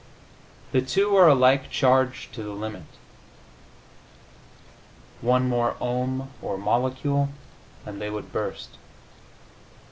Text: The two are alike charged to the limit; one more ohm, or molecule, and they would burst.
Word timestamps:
The 0.71 0.81
two 0.81 1.15
are 1.15 1.27
alike 1.27 1.69
charged 1.69 2.33
to 2.33 2.41
the 2.41 2.53
limit; 2.53 2.85
one 5.21 5.47
more 5.47 5.75
ohm, 5.79 6.31
or 6.41 6.57
molecule, 6.57 7.29
and 7.85 8.01
they 8.01 8.09
would 8.09 8.33
burst. 8.33 8.79